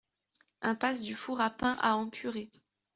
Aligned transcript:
Impasse 0.63 1.03
du 1.03 1.13
Four 1.15 1.41
A 1.41 1.51
Pain 1.51 1.77
à 1.79 1.95
Empuré 1.95 2.49